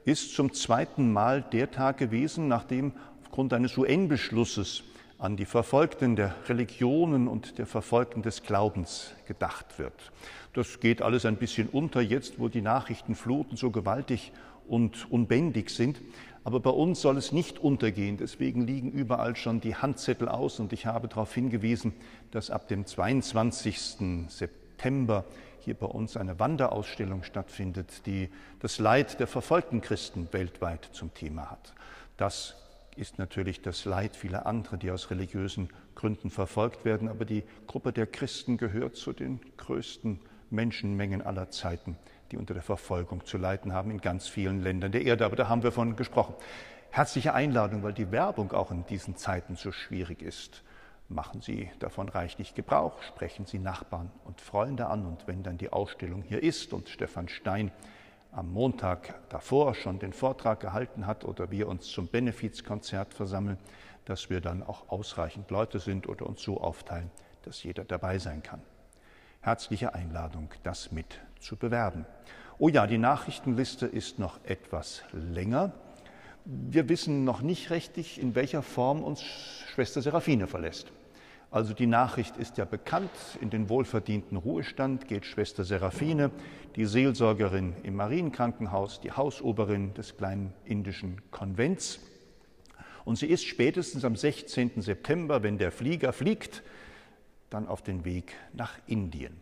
ist 0.05 0.35
zum 0.35 0.53
zweiten 0.53 1.13
Mal 1.13 1.41
der 1.41 1.71
Tag 1.71 1.97
gewesen, 1.97 2.47
nachdem 2.47 2.93
aufgrund 3.23 3.53
eines 3.53 3.77
UN-Beschlusses 3.77 4.83
an 5.17 5.37
die 5.37 5.45
Verfolgten 5.45 6.15
der 6.15 6.35
Religionen 6.49 7.27
und 7.27 7.57
der 7.57 7.65
Verfolgten 7.65 8.21
des 8.21 8.43
Glaubens 8.43 9.13
gedacht 9.25 9.79
wird. 9.79 10.11
Das 10.53 10.79
geht 10.79 11.01
alles 11.01 11.25
ein 11.25 11.37
bisschen 11.37 11.69
unter 11.69 12.01
jetzt, 12.01 12.39
wo 12.39 12.49
die 12.49 12.61
Nachrichtenfluten 12.61 13.55
so 13.55 13.71
gewaltig 13.71 14.33
und 14.67 15.09
unbändig 15.11 15.69
sind. 15.69 16.01
Aber 16.43 16.59
bei 16.59 16.69
uns 16.69 17.01
soll 17.01 17.17
es 17.17 17.31
nicht 17.31 17.59
untergehen. 17.59 18.17
Deswegen 18.17 18.61
liegen 18.61 18.91
überall 18.91 19.35
schon 19.35 19.61
die 19.61 19.75
Handzettel 19.75 20.27
aus 20.27 20.59
und 20.59 20.73
ich 20.73 20.85
habe 20.85 21.07
darauf 21.07 21.33
hingewiesen, 21.33 21.93
dass 22.31 22.49
ab 22.49 22.67
dem 22.67 22.85
22. 22.85 24.27
September 24.27 25.25
hier 25.59 25.75
bei 25.75 25.85
uns 25.85 26.17
eine 26.17 26.39
Wanderausstellung 26.39 27.23
stattfindet, 27.23 28.05
die 28.05 28.29
das 28.59 28.79
Leid 28.79 29.19
der 29.19 29.27
verfolgten 29.27 29.79
Christen 29.79 30.27
weltweit 30.31 30.89
zum 30.91 31.13
Thema 31.13 31.49
hat. 31.49 31.73
Das 32.17 32.55
ist 32.97 33.17
natürlich 33.17 33.61
das 33.61 33.85
Leid 33.85 34.15
vieler 34.15 34.45
anderer, 34.45 34.77
die 34.77 34.91
aus 34.91 35.09
religiösen 35.09 35.69
Gründen 35.95 36.29
verfolgt 36.29 36.83
werden, 36.83 37.07
aber 37.07 37.23
die 37.25 37.43
Gruppe 37.65 37.93
der 37.93 38.07
Christen 38.07 38.57
gehört 38.57 38.97
zu 38.97 39.13
den 39.13 39.39
größten 39.57 40.19
Menschenmengen 40.53 41.21
aller 41.21 41.49
Zeiten, 41.49 41.97
die 42.31 42.37
unter 42.37 42.53
der 42.53 42.63
Verfolgung 42.63 43.25
zu 43.25 43.37
leiden 43.37 43.73
haben 43.73 43.91
in 43.91 43.99
ganz 43.99 44.27
vielen 44.27 44.61
Ländern 44.61 44.91
der 44.91 45.03
Erde. 45.03 45.25
Aber 45.25 45.35
da 45.35 45.49
haben 45.49 45.63
wir 45.63 45.71
von 45.71 45.95
gesprochen. 45.97 46.35
Herzliche 46.91 47.33
Einladung, 47.33 47.83
weil 47.83 47.93
die 47.93 48.11
Werbung 48.11 48.51
auch 48.53 48.71
in 48.71 48.85
diesen 48.85 49.17
Zeiten 49.17 49.55
so 49.55 49.71
schwierig 49.71 50.21
ist. 50.21 50.63
Machen 51.09 51.41
Sie 51.41 51.69
davon 51.79 52.07
reichlich 52.07 52.55
Gebrauch, 52.55 53.01
sprechen 53.03 53.45
Sie 53.45 53.59
Nachbarn 53.59 54.11
und 54.23 54.39
Freunde 54.39 54.87
an. 54.87 55.05
Und 55.05 55.27
wenn 55.27 55.43
dann 55.43 55.57
die 55.57 55.73
Ausstellung 55.73 56.21
hier 56.21 56.41
ist 56.41 56.71
und 56.71 56.87
Stefan 56.89 57.27
Stein 57.27 57.71
am 58.31 58.51
Montag 58.51 59.13
davor 59.29 59.75
schon 59.75 59.99
den 59.99 60.13
Vortrag 60.13 60.59
gehalten 60.59 61.05
hat 61.05 61.25
oder 61.25 61.51
wir 61.51 61.67
uns 61.67 61.87
zum 61.87 62.07
Benefizkonzert 62.07 63.13
versammeln, 63.13 63.57
dass 64.05 64.29
wir 64.29 64.41
dann 64.41 64.63
auch 64.63 64.89
ausreichend 64.89 65.51
Leute 65.51 65.79
sind 65.79 66.07
oder 66.07 66.25
uns 66.25 66.41
so 66.41 66.59
aufteilen, 66.59 67.11
dass 67.43 67.63
jeder 67.63 67.83
dabei 67.83 68.17
sein 68.17 68.41
kann. 68.41 68.61
Herzliche 69.45 69.93
Einladung, 69.93 70.47
das 70.63 70.93
mit 70.93 71.19
zu 71.41 71.57
bewerben. 71.57 72.05
Oh 72.59 72.69
ja, 72.69 72.87
die 72.87 72.97
Nachrichtenliste 72.97 73.85
ist 73.85 74.17
noch 74.17 74.39
etwas 74.45 75.03
länger. 75.11 75.73
Wir 76.45 76.87
wissen 76.87 77.25
noch 77.25 77.41
nicht 77.41 77.69
richtig, 77.69 78.21
in 78.21 78.35
welcher 78.35 78.61
Form 78.61 79.03
uns 79.03 79.21
Schwester 79.21 80.01
Seraphine 80.01 80.47
verlässt. 80.47 80.93
Also 81.51 81.73
die 81.73 81.87
Nachricht 81.87 82.37
ist 82.37 82.57
ja 82.57 82.63
bekannt, 82.63 83.09
in 83.41 83.49
den 83.49 83.67
wohlverdienten 83.67 84.37
Ruhestand 84.37 85.09
geht 85.09 85.25
Schwester 85.25 85.65
Seraphine, 85.65 86.31
die 86.77 86.85
Seelsorgerin 86.85 87.75
im 87.83 87.97
Marienkrankenhaus, 87.97 89.01
die 89.01 89.11
Hausoberin 89.11 89.93
des 89.93 90.15
kleinen 90.15 90.53
indischen 90.63 91.21
Konvents. 91.31 91.99
Und 93.03 93.17
sie 93.17 93.27
ist 93.27 93.43
spätestens 93.43 94.05
am 94.05 94.15
16. 94.15 94.81
September, 94.81 95.43
wenn 95.43 95.57
der 95.57 95.73
Flieger 95.73 96.13
fliegt, 96.13 96.63
dann 97.53 97.67
auf 97.67 97.81
den 97.81 98.03
Weg 98.03 98.33
nach 98.53 98.73
Indien. 98.87 99.39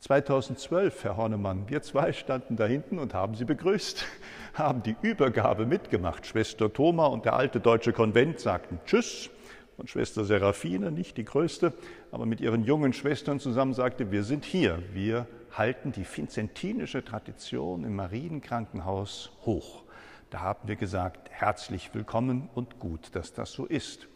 2012, 0.00 1.04
Herr 1.04 1.16
Hornemann, 1.16 1.68
wir 1.68 1.80
zwei 1.82 2.12
standen 2.12 2.56
da 2.56 2.66
hinten 2.66 2.98
und 2.98 3.14
haben 3.14 3.34
Sie 3.34 3.44
begrüßt, 3.44 4.04
haben 4.54 4.82
die 4.82 4.96
Übergabe 5.00 5.64
mitgemacht. 5.64 6.26
Schwester 6.26 6.72
Thoma 6.72 7.06
und 7.06 7.24
der 7.24 7.34
alte 7.34 7.60
deutsche 7.60 7.92
Konvent 7.92 8.40
sagten 8.40 8.78
Tschüss 8.84 9.30
und 9.78 9.90
Schwester 9.90 10.24
Seraphine, 10.24 10.90
nicht 10.90 11.16
die 11.16 11.24
größte, 11.24 11.72
aber 12.10 12.26
mit 12.26 12.40
ihren 12.40 12.64
jungen 12.64 12.92
Schwestern 12.92 13.40
zusammen 13.40 13.74
sagte, 13.74 14.10
wir 14.10 14.24
sind 14.24 14.44
hier, 14.44 14.82
wir 14.92 15.26
halten 15.52 15.92
die 15.92 16.04
vinzentinische 16.04 17.04
Tradition 17.04 17.84
im 17.84 17.96
Marienkrankenhaus 17.96 19.32
hoch. 19.44 19.84
Da 20.30 20.40
haben 20.40 20.68
wir 20.68 20.76
gesagt, 20.76 21.30
herzlich 21.30 21.94
willkommen 21.94 22.50
und 22.54 22.78
gut, 22.78 23.14
dass 23.14 23.32
das 23.32 23.52
so 23.52 23.64
ist. 23.64 24.08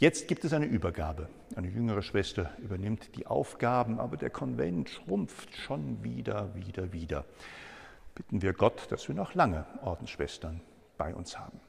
Jetzt 0.00 0.28
gibt 0.28 0.46
es 0.46 0.54
eine 0.54 0.64
Übergabe. 0.64 1.28
Eine 1.56 1.68
jüngere 1.68 2.00
Schwester 2.00 2.52
übernimmt 2.56 3.14
die 3.16 3.26
Aufgaben, 3.26 4.00
aber 4.00 4.16
der 4.16 4.30
Konvent 4.30 4.88
schrumpft 4.88 5.54
schon 5.54 6.02
wieder, 6.02 6.54
wieder, 6.54 6.94
wieder. 6.94 7.26
Bitten 8.14 8.40
wir 8.40 8.54
Gott, 8.54 8.90
dass 8.90 9.08
wir 9.08 9.14
noch 9.14 9.34
lange 9.34 9.66
Ordensschwestern 9.82 10.62
bei 10.96 11.14
uns 11.14 11.38
haben. 11.38 11.60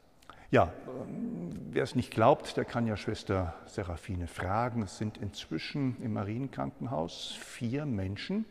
Ja, 0.50 0.72
ähm, 0.88 1.50
wer 1.72 1.82
es 1.82 1.94
nicht 1.94 2.10
glaubt, 2.10 2.56
der 2.56 2.64
kann 2.64 2.86
ja 2.86 2.96
Schwester 2.96 3.54
Seraphine 3.66 4.28
fragen. 4.28 4.80
Es 4.80 4.96
sind 4.96 5.18
inzwischen 5.18 6.00
im 6.02 6.14
Marienkrankenhaus 6.14 7.36
vier 7.38 7.84
Menschen 7.84 8.46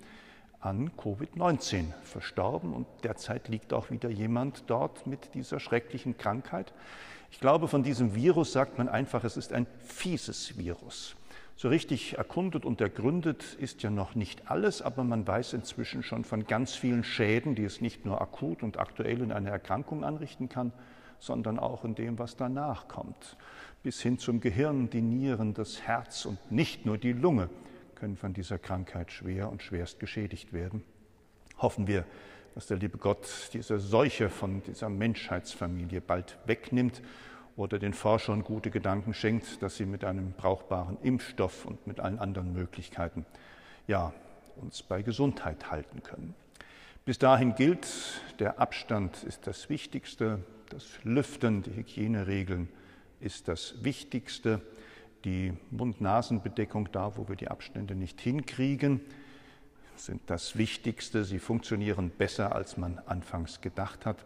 an 0.61 0.91
Covid-19 0.97 1.85
verstorben 2.03 2.73
und 2.73 2.87
derzeit 3.03 3.47
liegt 3.47 3.73
auch 3.73 3.89
wieder 3.89 4.09
jemand 4.09 4.63
dort 4.67 5.07
mit 5.07 5.33
dieser 5.33 5.59
schrecklichen 5.59 6.17
Krankheit. 6.17 6.73
Ich 7.31 7.39
glaube, 7.39 7.67
von 7.67 7.81
diesem 7.81 8.13
Virus 8.13 8.53
sagt 8.53 8.77
man 8.77 8.87
einfach, 8.87 9.23
es 9.23 9.37
ist 9.37 9.53
ein 9.53 9.65
fieses 9.79 10.57
Virus. 10.57 11.15
So 11.55 11.69
richtig 11.69 12.17
erkundet 12.17 12.65
und 12.65 12.81
ergründet 12.81 13.55
ist 13.59 13.83
ja 13.83 13.89
noch 13.89 14.15
nicht 14.15 14.49
alles, 14.49 14.81
aber 14.81 15.03
man 15.03 15.25
weiß 15.27 15.53
inzwischen 15.53 16.03
schon 16.03 16.23
von 16.23 16.45
ganz 16.45 16.75
vielen 16.75 17.03
Schäden, 17.03 17.55
die 17.55 17.63
es 17.63 17.81
nicht 17.81 18.05
nur 18.05 18.21
akut 18.21 18.63
und 18.63 18.79
aktuell 18.79 19.21
in 19.21 19.31
einer 19.31 19.49
Erkrankung 19.49 20.03
anrichten 20.03 20.49
kann, 20.49 20.73
sondern 21.19 21.59
auch 21.59 21.85
in 21.85 21.95
dem, 21.95 22.19
was 22.19 22.35
danach 22.35 22.87
kommt. 22.87 23.37
Bis 23.83 24.01
hin 24.01 24.19
zum 24.19 24.41
Gehirn, 24.41 24.89
die 24.89 25.01
Nieren, 25.01 25.53
das 25.53 25.81
Herz 25.81 26.25
und 26.25 26.51
nicht 26.51 26.85
nur 26.85 26.97
die 26.97 27.13
Lunge 27.13 27.49
können 28.01 28.17
von 28.17 28.33
dieser 28.33 28.57
Krankheit 28.57 29.11
schwer 29.11 29.51
und 29.51 29.61
schwerst 29.61 29.99
geschädigt 29.99 30.53
werden. 30.53 30.83
Hoffen 31.59 31.85
wir, 31.85 32.03
dass 32.55 32.65
der 32.65 32.77
liebe 32.77 32.97
Gott 32.97 33.51
diese 33.53 33.77
Seuche 33.77 34.29
von 34.29 34.63
dieser 34.63 34.89
Menschheitsfamilie 34.89 36.01
bald 36.01 36.39
wegnimmt 36.47 37.03
oder 37.55 37.77
den 37.77 37.93
Forschern 37.93 38.43
gute 38.43 38.71
Gedanken 38.71 39.13
schenkt, 39.13 39.61
dass 39.61 39.77
sie 39.77 39.85
mit 39.85 40.03
einem 40.03 40.31
brauchbaren 40.31 40.97
Impfstoff 41.03 41.67
und 41.67 41.85
mit 41.85 41.99
allen 41.99 42.17
anderen 42.17 42.53
Möglichkeiten 42.53 43.23
ja, 43.85 44.13
uns 44.55 44.81
bei 44.81 45.03
Gesundheit 45.03 45.69
halten 45.69 46.01
können. 46.01 46.33
Bis 47.05 47.19
dahin 47.19 47.53
gilt, 47.53 47.87
der 48.39 48.59
Abstand 48.59 49.23
ist 49.23 49.45
das 49.45 49.69
Wichtigste, 49.69 50.39
das 50.69 50.87
Lüften, 51.03 51.61
die 51.61 51.75
Hygieneregeln 51.75 52.67
ist 53.19 53.47
das 53.47 53.83
Wichtigste. 53.83 54.59
Die 55.23 55.53
Mund-Nasen-Bedeckung 55.69 56.91
da, 56.91 57.15
wo 57.17 57.27
wir 57.27 57.35
die 57.35 57.47
Abstände 57.47 57.95
nicht 57.95 58.19
hinkriegen, 58.21 59.01
sind 59.95 60.21
das 60.27 60.57
Wichtigste. 60.57 61.23
Sie 61.23 61.39
funktionieren 61.39 62.09
besser, 62.09 62.55
als 62.55 62.77
man 62.77 62.99
anfangs 63.05 63.61
gedacht 63.61 64.05
hat. 64.05 64.25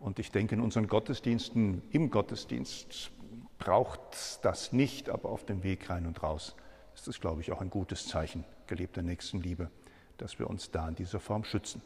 Und 0.00 0.18
ich 0.18 0.30
denke, 0.30 0.54
in 0.54 0.60
unseren 0.60 0.86
Gottesdiensten, 0.86 1.82
im 1.90 2.10
Gottesdienst 2.10 3.10
braucht 3.58 4.44
das 4.44 4.72
nicht, 4.72 5.08
aber 5.08 5.30
auf 5.30 5.46
dem 5.46 5.62
Weg 5.62 5.88
rein 5.88 6.06
und 6.06 6.22
raus 6.22 6.54
ist 6.94 7.08
es, 7.08 7.20
glaube 7.20 7.40
ich, 7.40 7.52
auch 7.52 7.60
ein 7.60 7.70
gutes 7.70 8.06
Zeichen 8.06 8.44
gelebter 8.66 9.02
Nächstenliebe, 9.02 9.70
dass 10.18 10.38
wir 10.38 10.48
uns 10.48 10.70
da 10.70 10.88
in 10.88 10.94
dieser 10.94 11.20
Form 11.20 11.44
schützen. 11.44 11.80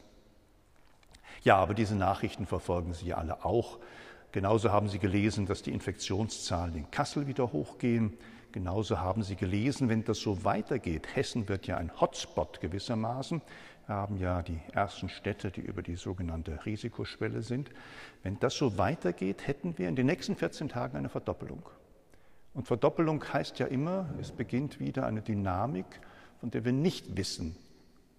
Ja, 1.43 1.55
aber 1.55 1.73
diese 1.73 1.95
Nachrichten 1.95 2.45
verfolgen 2.45 2.93
Sie 2.93 3.13
alle 3.13 3.45
auch. 3.45 3.79
Genauso 4.31 4.71
haben 4.71 4.89
Sie 4.89 4.99
gelesen, 4.99 5.45
dass 5.45 5.61
die 5.61 5.71
Infektionszahlen 5.71 6.75
in 6.75 6.91
Kassel 6.91 7.27
wieder 7.27 7.51
hochgehen. 7.51 8.17
Genauso 8.51 8.99
haben 8.99 9.21
Sie 9.23 9.35
gelesen, 9.35 9.89
wenn 9.89 10.03
das 10.03 10.19
so 10.19 10.43
weitergeht, 10.43 11.15
Hessen 11.15 11.47
wird 11.47 11.67
ja 11.67 11.77
ein 11.77 11.91
Hotspot 12.01 12.59
gewissermaßen. 12.61 13.41
Wir 13.85 13.95
haben 13.95 14.17
ja 14.17 14.41
die 14.41 14.59
ersten 14.73 15.09
Städte, 15.09 15.51
die 15.51 15.61
über 15.61 15.81
die 15.81 15.95
sogenannte 15.95 16.65
Risikoschwelle 16.65 17.41
sind. 17.41 17.69
Wenn 18.23 18.39
das 18.39 18.55
so 18.55 18.77
weitergeht, 18.77 19.47
hätten 19.47 19.77
wir 19.77 19.87
in 19.87 19.95
den 19.95 20.07
nächsten 20.07 20.35
14 20.35 20.69
Tagen 20.69 20.97
eine 20.97 21.09
Verdoppelung. 21.09 21.69
Und 22.53 22.67
Verdoppelung 22.67 23.23
heißt 23.23 23.59
ja 23.59 23.67
immer, 23.67 24.09
es 24.19 24.31
beginnt 24.31 24.79
wieder 24.79 25.05
eine 25.05 25.21
Dynamik 25.21 25.99
von 26.39 26.51
der 26.51 26.63
wir 26.65 26.71
nicht 26.71 27.17
wissen, 27.17 27.55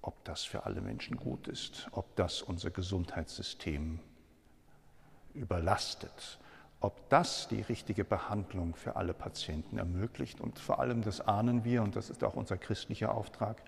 ob 0.03 0.25
das 0.25 0.45
für 0.45 0.65
alle 0.65 0.81
Menschen 0.81 1.17
gut 1.17 1.49
ist, 1.49 1.89
ob 1.93 2.15
das 2.17 2.43
unser 2.43 2.71
Gesundheitssystem 2.71 4.01
überlastet, 5.35 6.39
ob 6.81 7.09
das 7.11 7.49
die 7.49 7.61
richtige 7.61 8.05
Behandlung 8.05 8.75
für 8.75 8.97
alle 8.97 9.13
Patienten 9.13 9.79
ermöglicht. 9.79 10.41
Und 10.41 10.59
vor 10.59 10.81
allem, 10.81 11.03
das 11.03 11.21
ahnen 11.21 11.65
wir, 11.65 11.83
und 11.83 11.95
das 11.95 12.11
ist 12.11 12.25
auch 12.25 12.35
unser 12.35 12.57
christlicher 12.57 13.15
Auftrag, 13.15 13.63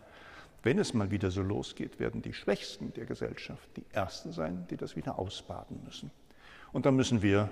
wenn 0.62 0.78
es 0.78 0.94
mal 0.94 1.10
wieder 1.10 1.30
so 1.30 1.42
losgeht, 1.42 1.98
werden 1.98 2.22
die 2.22 2.32
Schwächsten 2.32 2.92
der 2.94 3.04
Gesellschaft 3.04 3.68
die 3.76 3.84
Ersten 3.92 4.32
sein, 4.32 4.66
die 4.70 4.76
das 4.76 4.94
wieder 4.94 5.18
ausbaden 5.18 5.80
müssen. 5.84 6.10
Und 6.72 6.86
da 6.86 6.92
müssen 6.92 7.20
wir 7.20 7.50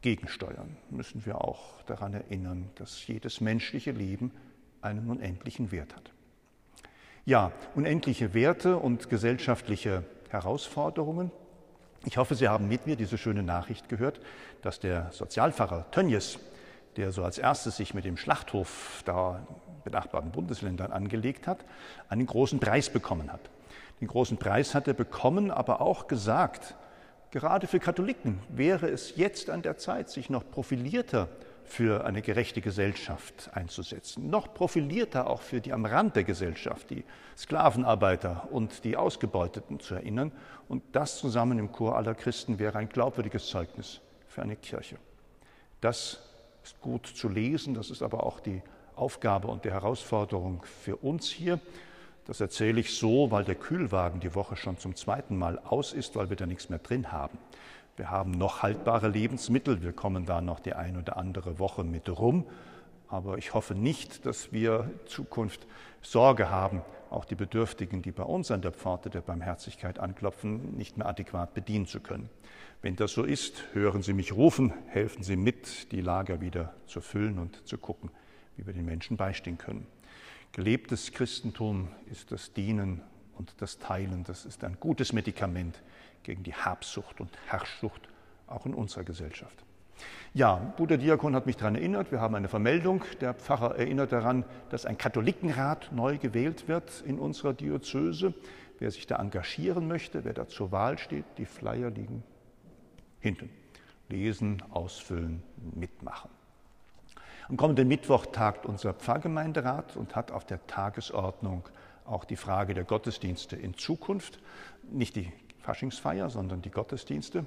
gegensteuern, 0.00 0.76
müssen 0.90 1.26
wir 1.26 1.42
auch 1.42 1.82
daran 1.82 2.14
erinnern, 2.14 2.70
dass 2.76 3.06
jedes 3.06 3.40
menschliche 3.40 3.90
Leben 3.90 4.30
einen 4.80 5.10
unendlichen 5.10 5.72
Wert 5.72 5.96
hat. 5.96 6.12
Ja, 7.24 7.52
unendliche 7.74 8.34
Werte 8.34 8.76
und 8.76 9.08
gesellschaftliche 9.08 10.04
Herausforderungen. 10.28 11.30
Ich 12.06 12.18
hoffe, 12.18 12.34
Sie 12.34 12.48
haben 12.48 12.68
mit 12.68 12.86
mir 12.86 12.96
diese 12.96 13.16
schöne 13.16 13.42
Nachricht 13.42 13.88
gehört, 13.88 14.20
dass 14.60 14.78
der 14.78 15.10
Sozialpfarrer 15.12 15.90
Tönjes, 15.90 16.38
der 16.96 17.12
so 17.12 17.24
als 17.24 17.38
erstes 17.38 17.78
sich 17.78 17.94
mit 17.94 18.04
dem 18.04 18.18
Schlachthof 18.18 19.02
da 19.06 19.46
benachbarten 19.84 20.30
Bundesländern 20.30 20.92
angelegt 20.92 21.46
hat, 21.46 21.64
einen 22.10 22.26
großen 22.26 22.60
Preis 22.60 22.90
bekommen 22.90 23.32
hat. 23.32 23.40
Den 24.02 24.08
großen 24.08 24.36
Preis 24.36 24.74
hat 24.74 24.86
er 24.86 24.92
bekommen, 24.92 25.50
aber 25.50 25.80
auch 25.80 26.06
gesagt, 26.06 26.74
gerade 27.30 27.66
für 27.66 27.80
Katholiken 27.80 28.38
wäre 28.50 28.88
es 28.88 29.16
jetzt 29.16 29.48
an 29.48 29.62
der 29.62 29.78
Zeit, 29.78 30.10
sich 30.10 30.28
noch 30.28 30.48
profilierter 30.50 31.28
für 31.64 32.04
eine 32.04 32.22
gerechte 32.22 32.60
Gesellschaft 32.60 33.50
einzusetzen, 33.54 34.28
noch 34.30 34.52
profilierter 34.54 35.28
auch 35.28 35.42
für 35.42 35.60
die 35.60 35.72
am 35.72 35.86
Rand 35.86 36.14
der 36.16 36.24
Gesellschaft, 36.24 36.90
die 36.90 37.04
Sklavenarbeiter 37.36 38.48
und 38.50 38.84
die 38.84 38.96
Ausgebeuteten 38.96 39.80
zu 39.80 39.94
erinnern. 39.94 40.30
Und 40.68 40.82
das 40.92 41.18
zusammen 41.18 41.58
im 41.58 41.72
Chor 41.72 41.96
aller 41.96 42.14
Christen 42.14 42.58
wäre 42.58 42.78
ein 42.78 42.88
glaubwürdiges 42.88 43.46
Zeugnis 43.48 44.00
für 44.28 44.42
eine 44.42 44.56
Kirche. 44.56 44.96
Das 45.80 46.20
ist 46.62 46.80
gut 46.80 47.06
zu 47.06 47.28
lesen, 47.28 47.74
das 47.74 47.90
ist 47.90 48.02
aber 48.02 48.24
auch 48.24 48.40
die 48.40 48.62
Aufgabe 48.96 49.48
und 49.48 49.64
die 49.64 49.70
Herausforderung 49.70 50.62
für 50.64 50.96
uns 50.96 51.28
hier. 51.28 51.60
Das 52.26 52.40
erzähle 52.40 52.80
ich 52.80 52.96
so, 52.96 53.30
weil 53.30 53.44
der 53.44 53.54
Kühlwagen 53.54 54.20
die 54.20 54.34
Woche 54.34 54.56
schon 54.56 54.78
zum 54.78 54.96
zweiten 54.96 55.36
Mal 55.36 55.58
aus 55.58 55.92
ist, 55.92 56.16
weil 56.16 56.30
wir 56.30 56.36
da 56.36 56.46
nichts 56.46 56.70
mehr 56.70 56.78
drin 56.78 57.12
haben. 57.12 57.38
Wir 57.96 58.10
haben 58.10 58.32
noch 58.32 58.62
haltbare 58.62 59.08
Lebensmittel, 59.08 59.82
wir 59.82 59.92
kommen 59.92 60.26
da 60.26 60.40
noch 60.40 60.58
die 60.58 60.72
ein 60.74 60.96
oder 60.96 61.16
andere 61.16 61.60
Woche 61.60 61.84
mit 61.84 62.08
rum, 62.08 62.44
aber 63.08 63.38
ich 63.38 63.54
hoffe 63.54 63.76
nicht, 63.76 64.26
dass 64.26 64.52
wir 64.52 64.90
in 64.90 65.06
Zukunft 65.06 65.66
Sorge 66.02 66.50
haben, 66.50 66.82
auch 67.10 67.24
die 67.24 67.36
Bedürftigen, 67.36 68.02
die 68.02 68.10
bei 68.10 68.24
uns 68.24 68.50
an 68.50 68.62
der 68.62 68.72
Pforte 68.72 69.10
der 69.10 69.20
Barmherzigkeit 69.20 70.00
anklopfen, 70.00 70.76
nicht 70.76 70.98
mehr 70.98 71.06
adäquat 71.06 71.54
bedienen 71.54 71.86
zu 71.86 72.00
können. 72.00 72.28
Wenn 72.82 72.96
das 72.96 73.12
so 73.12 73.22
ist, 73.22 73.62
hören 73.74 74.02
Sie 74.02 74.12
mich 74.12 74.32
rufen, 74.32 74.72
helfen 74.88 75.22
Sie 75.22 75.36
mit, 75.36 75.92
die 75.92 76.00
Lager 76.00 76.40
wieder 76.40 76.74
zu 76.86 77.00
füllen 77.00 77.38
und 77.38 77.64
zu 77.64 77.78
gucken, 77.78 78.10
wie 78.56 78.66
wir 78.66 78.74
den 78.74 78.86
Menschen 78.86 79.16
beistehen 79.16 79.56
können. 79.56 79.86
Gelebtes 80.50 81.12
Christentum 81.12 81.88
ist 82.10 82.32
das 82.32 82.52
Dienen 82.52 83.02
und 83.36 83.54
das 83.58 83.78
Teilen. 83.78 84.24
Das 84.24 84.44
ist 84.44 84.64
ein 84.64 84.76
gutes 84.80 85.12
Medikament 85.12 85.82
gegen 86.22 86.42
die 86.42 86.54
Habsucht 86.54 87.20
und 87.20 87.30
Herrschsucht, 87.46 88.08
auch 88.46 88.66
in 88.66 88.74
unserer 88.74 89.04
Gesellschaft. 89.04 89.64
Ja, 90.32 90.56
Bruder 90.76 90.96
Diakon 90.96 91.36
hat 91.36 91.46
mich 91.46 91.56
daran 91.56 91.76
erinnert, 91.76 92.10
wir 92.10 92.20
haben 92.20 92.34
eine 92.34 92.48
Vermeldung. 92.48 93.04
Der 93.20 93.34
Pfarrer 93.34 93.76
erinnert 93.76 94.10
daran, 94.10 94.44
dass 94.70 94.86
ein 94.86 94.98
Katholikenrat 94.98 95.92
neu 95.92 96.18
gewählt 96.18 96.66
wird 96.66 97.02
in 97.06 97.18
unserer 97.18 97.52
Diözese. 97.52 98.34
Wer 98.80 98.90
sich 98.90 99.06
da 99.06 99.16
engagieren 99.16 99.86
möchte, 99.86 100.24
wer 100.24 100.32
da 100.32 100.48
zur 100.48 100.72
Wahl 100.72 100.98
steht, 100.98 101.24
die 101.38 101.46
Flyer 101.46 101.90
liegen 101.90 102.24
hinten. 103.20 103.48
Lesen, 104.08 104.62
ausfüllen, 104.70 105.42
mitmachen. 105.74 106.30
Am 107.48 107.56
kommenden 107.56 107.88
Mittwoch 107.88 108.26
tagt 108.26 108.66
unser 108.66 108.92
Pfarrgemeinderat 108.92 109.96
und 109.96 110.16
hat 110.16 110.32
auf 110.32 110.44
der 110.44 110.66
Tagesordnung 110.66 111.62
auch 112.04 112.24
die 112.24 112.36
Frage 112.36 112.74
der 112.74 112.84
Gottesdienste 112.84 113.56
in 113.56 113.74
Zukunft. 113.74 114.38
Nicht 114.90 115.16
die 115.16 115.32
Faschingsfeier, 115.60 116.30
sondern 116.30 116.62
die 116.62 116.70
Gottesdienste. 116.70 117.46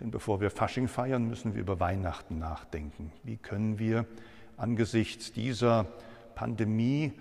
Denn 0.00 0.10
bevor 0.10 0.40
wir 0.40 0.50
Fasching 0.50 0.88
feiern, 0.88 1.28
müssen 1.28 1.54
wir 1.54 1.60
über 1.60 1.78
Weihnachten 1.78 2.38
nachdenken. 2.38 3.12
Wie 3.22 3.36
können 3.36 3.78
wir 3.78 4.06
angesichts 4.56 5.32
dieser 5.32 5.86
Pandemie 6.34 7.12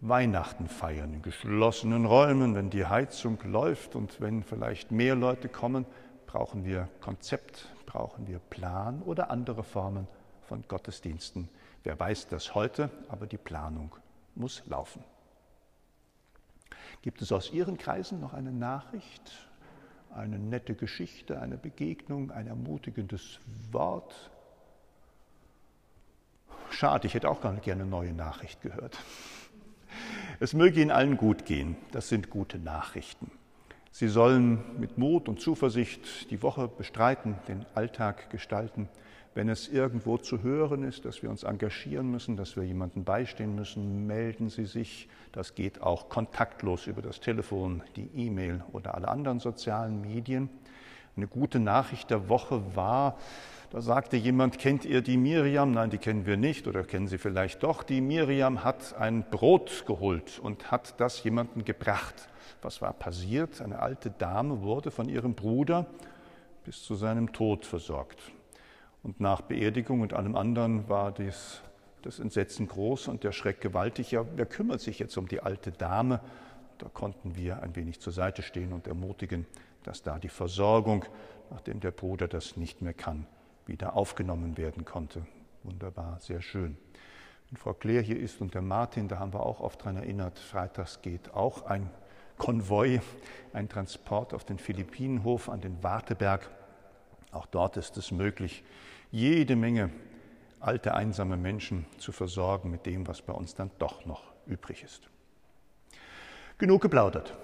Weihnachten 0.00 0.68
feiern, 0.68 1.14
in 1.14 1.22
geschlossenen 1.22 2.04
Räumen, 2.04 2.54
wenn 2.54 2.68
die 2.70 2.84
Heizung 2.84 3.38
läuft 3.44 3.96
und 3.96 4.20
wenn 4.20 4.42
vielleicht 4.42 4.90
mehr 4.90 5.14
Leute 5.14 5.48
kommen, 5.48 5.86
brauchen 6.26 6.64
wir 6.64 6.88
Konzept, 7.00 7.68
brauchen 7.86 8.26
wir 8.26 8.38
Plan 8.38 9.02
oder 9.02 9.30
andere 9.30 9.62
Formen 9.62 10.06
von 10.42 10.64
Gottesdiensten. 10.68 11.48
Wer 11.82 11.98
weiß 11.98 12.28
das 12.28 12.54
heute, 12.54 12.90
aber 13.08 13.26
die 13.26 13.38
Planung 13.38 13.96
muss 14.34 14.62
laufen. 14.66 15.02
Gibt 17.02 17.22
es 17.22 17.32
aus 17.32 17.52
Ihren 17.52 17.78
Kreisen 17.78 18.20
noch 18.20 18.32
eine 18.32 18.52
Nachricht, 18.52 19.48
eine 20.14 20.38
nette 20.38 20.74
Geschichte, 20.74 21.40
eine 21.40 21.56
Begegnung, 21.56 22.30
ein 22.30 22.46
ermutigendes 22.46 23.40
Wort? 23.70 24.30
Schade, 26.70 27.06
ich 27.06 27.14
hätte 27.14 27.30
auch 27.30 27.40
gerne 27.40 27.60
eine 27.66 27.86
neue 27.86 28.12
Nachricht 28.12 28.60
gehört. 28.60 28.98
Es 30.40 30.52
möge 30.52 30.80
Ihnen 30.80 30.90
allen 30.90 31.16
gut 31.16 31.46
gehen. 31.46 31.76
Das 31.92 32.08
sind 32.08 32.28
gute 32.28 32.58
Nachrichten. 32.58 33.30
Sie 33.90 34.08
sollen 34.08 34.78
mit 34.78 34.98
Mut 34.98 35.28
und 35.28 35.40
Zuversicht 35.40 36.30
die 36.30 36.42
Woche 36.42 36.68
bestreiten, 36.68 37.36
den 37.48 37.64
Alltag 37.74 38.28
gestalten 38.28 38.90
wenn 39.36 39.50
es 39.50 39.68
irgendwo 39.68 40.16
zu 40.16 40.42
hören 40.42 40.82
ist, 40.82 41.04
dass 41.04 41.22
wir 41.22 41.28
uns 41.28 41.42
engagieren 41.42 42.10
müssen, 42.10 42.38
dass 42.38 42.56
wir 42.56 42.64
jemanden 42.64 43.04
beistehen 43.04 43.54
müssen, 43.54 44.06
melden 44.06 44.48
Sie 44.48 44.64
sich. 44.64 45.10
Das 45.30 45.54
geht 45.54 45.82
auch 45.82 46.08
kontaktlos 46.08 46.86
über 46.86 47.02
das 47.02 47.20
Telefon, 47.20 47.82
die 47.96 48.08
E-Mail 48.14 48.64
oder 48.72 48.94
alle 48.94 49.08
anderen 49.08 49.38
sozialen 49.38 50.00
Medien. 50.00 50.48
Eine 51.18 51.28
gute 51.28 51.60
Nachricht 51.60 52.08
der 52.08 52.30
Woche 52.30 52.62
war, 52.74 53.18
da 53.68 53.82
sagte 53.82 54.16
jemand, 54.16 54.58
kennt 54.58 54.86
ihr 54.86 55.02
die 55.02 55.18
Miriam? 55.18 55.70
Nein, 55.70 55.90
die 55.90 55.98
kennen 55.98 56.24
wir 56.24 56.38
nicht 56.38 56.66
oder 56.66 56.82
kennen 56.82 57.06
Sie 57.06 57.18
vielleicht 57.18 57.62
doch. 57.62 57.82
Die 57.82 58.00
Miriam 58.00 58.64
hat 58.64 58.96
ein 58.98 59.22
Brot 59.28 59.84
geholt 59.86 60.38
und 60.38 60.70
hat 60.70 60.98
das 60.98 61.22
jemandem 61.22 61.62
gebracht. 61.62 62.30
Was 62.62 62.80
war 62.80 62.94
passiert? 62.94 63.60
Eine 63.60 63.80
alte 63.80 64.10
Dame 64.10 64.62
wurde 64.62 64.90
von 64.90 65.10
ihrem 65.10 65.34
Bruder 65.34 65.84
bis 66.64 66.82
zu 66.82 66.94
seinem 66.94 67.34
Tod 67.34 67.66
versorgt. 67.66 68.32
Und 69.02 69.20
nach 69.20 69.40
Beerdigung 69.42 70.00
und 70.00 70.14
allem 70.14 70.36
anderen 70.36 70.88
war 70.88 71.12
dies, 71.12 71.62
das 72.02 72.18
Entsetzen 72.18 72.68
groß 72.68 73.08
und 73.08 73.24
der 73.24 73.32
Schreck 73.32 73.60
gewaltig. 73.60 74.10
Ja, 74.12 74.24
wer 74.34 74.46
kümmert 74.46 74.80
sich 74.80 74.98
jetzt 74.98 75.16
um 75.16 75.28
die 75.28 75.40
alte 75.40 75.72
Dame? 75.72 76.20
Da 76.78 76.88
konnten 76.88 77.36
wir 77.36 77.62
ein 77.62 77.74
wenig 77.74 78.00
zur 78.00 78.12
Seite 78.12 78.42
stehen 78.42 78.72
und 78.72 78.86
ermutigen, 78.86 79.46
dass 79.82 80.02
da 80.02 80.18
die 80.18 80.28
Versorgung, 80.28 81.04
nachdem 81.50 81.80
der 81.80 81.90
Bruder 81.90 82.28
das 82.28 82.56
nicht 82.56 82.82
mehr 82.82 82.94
kann, 82.94 83.26
wieder 83.66 83.96
aufgenommen 83.96 84.56
werden 84.56 84.84
konnte. 84.84 85.26
Wunderbar, 85.62 86.18
sehr 86.20 86.42
schön. 86.42 86.76
Wenn 87.50 87.56
Frau 87.56 87.74
Claire 87.74 88.02
hier 88.02 88.18
ist 88.18 88.40
und 88.40 88.54
der 88.54 88.62
Martin, 88.62 89.08
da 89.08 89.18
haben 89.18 89.32
wir 89.32 89.44
auch 89.44 89.60
oft 89.60 89.80
daran 89.80 89.96
erinnert, 89.96 90.38
freitags 90.38 91.00
geht 91.02 91.32
auch 91.32 91.66
ein 91.66 91.90
Konvoi, 92.38 93.00
ein 93.52 93.68
Transport 93.68 94.34
auf 94.34 94.44
den 94.44 94.58
Philippinenhof 94.58 95.48
an 95.48 95.60
den 95.60 95.82
Warteberg. 95.82 96.50
Auch 97.32 97.46
dort 97.46 97.76
ist 97.76 97.96
es 97.96 98.10
möglich, 98.10 98.64
jede 99.10 99.56
Menge 99.56 99.90
alte, 100.60 100.94
einsame 100.94 101.36
Menschen 101.36 101.86
zu 101.98 102.12
versorgen 102.12 102.70
mit 102.70 102.86
dem, 102.86 103.06
was 103.06 103.22
bei 103.22 103.32
uns 103.32 103.54
dann 103.54 103.70
doch 103.78 104.04
noch 104.06 104.22
übrig 104.46 104.82
ist. 104.82 105.08
Genug 106.58 106.82
geplaudert. 106.82 107.36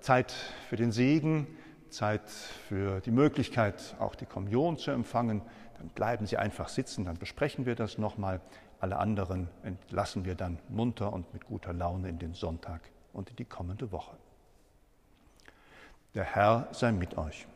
Zeit 0.00 0.32
für 0.68 0.76
den 0.76 0.92
Segen, 0.92 1.46
Zeit 1.90 2.28
für 2.28 3.00
die 3.00 3.10
Möglichkeit, 3.10 3.96
auch 3.98 4.14
die 4.14 4.26
Kommunion 4.26 4.78
zu 4.78 4.90
empfangen. 4.92 5.42
Dann 5.78 5.88
bleiben 5.88 6.26
Sie 6.26 6.36
einfach 6.36 6.68
sitzen, 6.68 7.04
dann 7.04 7.18
besprechen 7.18 7.66
wir 7.66 7.74
das 7.74 7.98
nochmal. 7.98 8.40
Alle 8.78 8.98
anderen 8.98 9.48
entlassen 9.62 10.24
wir 10.24 10.34
dann 10.34 10.58
munter 10.68 11.12
und 11.12 11.32
mit 11.34 11.44
guter 11.44 11.72
Laune 11.72 12.08
in 12.08 12.18
den 12.18 12.32
Sonntag 12.32 12.80
und 13.12 13.28
in 13.30 13.36
die 13.36 13.44
kommende 13.44 13.92
Woche. 13.92 14.16
Der 16.14 16.24
Herr 16.24 16.68
sei 16.72 16.92
mit 16.92 17.18
euch. 17.18 17.46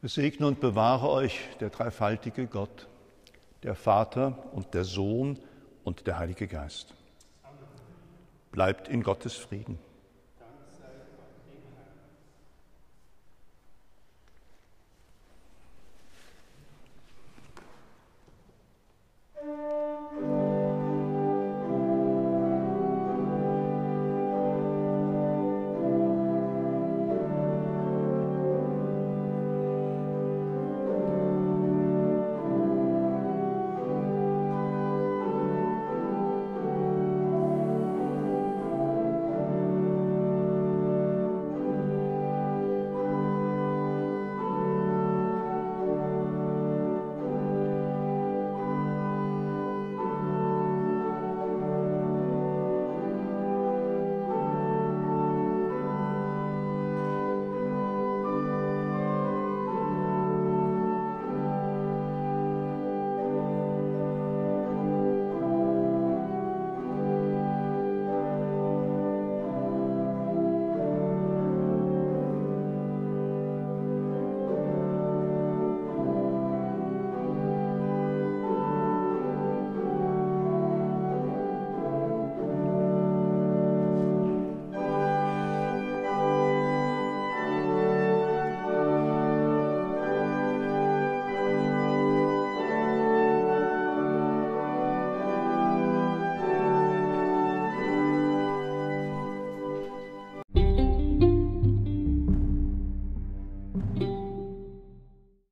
Es 0.00 0.14
segne 0.14 0.46
und 0.46 0.60
bewahre 0.60 1.08
euch 1.08 1.40
der 1.58 1.70
dreifaltige 1.70 2.46
Gott, 2.46 2.86
der 3.64 3.74
Vater 3.74 4.38
und 4.52 4.72
der 4.72 4.84
Sohn 4.84 5.40
und 5.82 6.06
der 6.06 6.18
Heilige 6.18 6.46
Geist. 6.46 6.94
Bleibt 8.52 8.86
in 8.88 9.02
Gottes 9.02 9.34
Frieden. 9.34 9.78